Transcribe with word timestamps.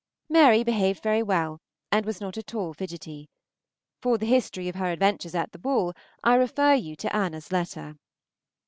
Mary 0.29 0.63
behaved 0.63 1.03
very 1.03 1.21
well, 1.21 1.59
and 1.91 2.07
was 2.07 2.19
not 2.19 2.35
at 2.35 2.55
all 2.55 2.73
fidgetty. 2.73 3.27
For 4.01 4.17
the 4.17 4.25
history 4.25 4.67
of 4.67 4.73
her 4.73 4.89
adventures 4.91 5.35
at 5.35 5.51
the 5.51 5.59
ball 5.59 5.93
I 6.23 6.33
refer 6.33 6.73
you 6.73 6.95
to 6.95 7.15
Anna's 7.15 7.51
letter. 7.51 7.97